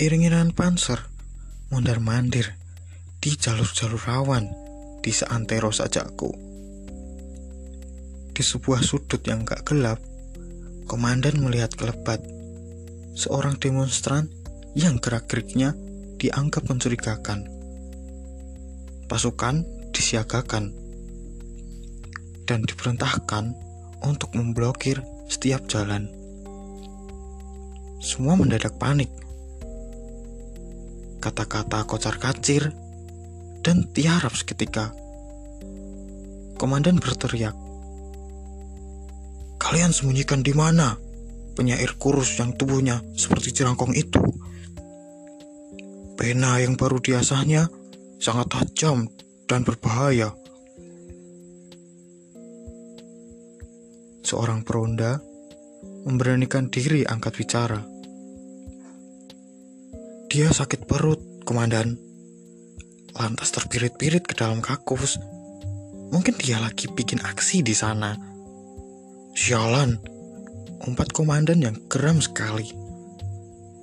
[0.00, 0.96] Iring-iringan panser
[1.68, 2.56] mondar-mandir
[3.20, 4.48] di jalur-jalur rawan
[5.04, 6.32] di seantero sajakku.
[8.32, 10.00] Di sebuah sudut yang gak gelap,
[10.88, 12.24] komandan melihat kelebat
[13.12, 14.32] seorang demonstran
[14.72, 15.76] yang gerak-geriknya
[16.16, 17.44] dianggap mencurigakan.
[19.04, 20.72] Pasukan disiagakan
[22.48, 23.52] dan diperintahkan
[24.08, 26.08] untuk memblokir setiap jalan.
[28.00, 29.12] Semua mendadak panik.
[31.20, 32.72] Kata-kata kocar kacir
[33.60, 34.96] dan tiarap seketika.
[36.56, 37.52] Komandan berteriak,
[39.60, 40.96] "Kalian sembunyikan di mana?"
[41.50, 44.22] Penyair kurus yang tubuhnya seperti jerangkong itu.
[46.16, 47.68] Pena yang baru diasahnya
[48.16, 49.04] sangat tajam
[49.44, 50.32] dan berbahaya.
[54.24, 55.20] Seorang peronda
[56.08, 57.99] memberanikan diri angkat bicara.
[60.30, 61.98] Dia sakit perut, komandan.
[63.18, 65.18] Lantas terpirit-pirit ke dalam kakus.
[66.14, 68.14] Mungkin dia lagi bikin aksi di sana.
[69.34, 69.98] Sialan,
[70.86, 72.70] empat komandan yang geram sekali.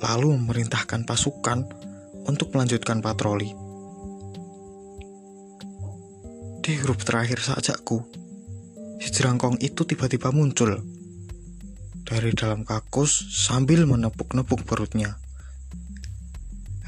[0.00, 1.68] Lalu memerintahkan pasukan
[2.24, 3.52] untuk melanjutkan patroli.
[6.64, 8.00] Di grup terakhir sajakku,
[8.96, 10.80] si jerangkong itu tiba-tiba muncul
[12.08, 15.20] dari dalam kakus sambil menepuk-nepuk perutnya.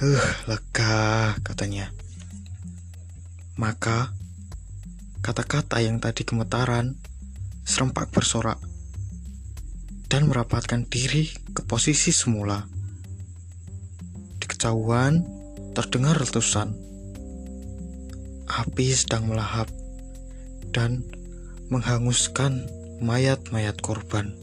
[0.02, 0.18] Uh,
[0.50, 1.94] lega, katanya.
[3.54, 4.10] Maka,
[5.22, 6.98] kata-kata yang tadi gemetaran
[7.62, 8.58] serempak bersorak
[10.10, 12.66] dan merapatkan diri ke posisi semula.
[14.42, 15.22] Di kejauhan
[15.70, 16.74] terdengar letusan.
[18.50, 19.70] Api sedang melahap
[20.74, 21.06] dan
[21.70, 22.66] menghanguskan
[22.98, 24.34] mayat-mayat korban.